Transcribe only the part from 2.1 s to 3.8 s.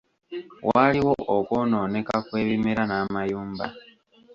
kw'ebimera n'amayumba.